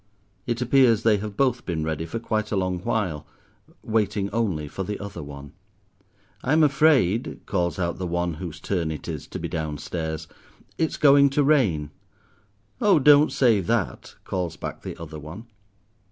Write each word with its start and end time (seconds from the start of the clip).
It 0.47 0.63
appears 0.63 1.03
they 1.03 1.17
have 1.17 1.37
both 1.37 1.63
been 1.63 1.83
ready 1.83 2.07
for 2.07 2.17
quite 2.17 2.51
a 2.51 2.55
long 2.55 2.79
while, 2.79 3.27
waiting 3.83 4.31
only 4.31 4.67
for 4.67 4.81
the 4.81 4.97
other 4.99 5.21
one. 5.21 5.53
"I'm 6.43 6.63
afraid," 6.63 7.41
calls 7.45 7.77
out 7.77 7.99
the 7.99 8.07
one 8.07 8.33
whose 8.33 8.59
turn 8.59 8.89
it 8.89 9.07
is 9.07 9.27
to 9.27 9.37
be 9.37 9.47
down 9.47 9.77
stairs, 9.77 10.27
"it's 10.79 10.97
going 10.97 11.29
to 11.29 11.43
rain." 11.43 11.91
"Oh, 12.81 12.97
don't 12.97 13.31
say 13.31 13.59
that," 13.61 14.15
calls 14.23 14.57
back 14.57 14.81
the 14.81 14.99
other 14.99 15.19
one. 15.19 15.45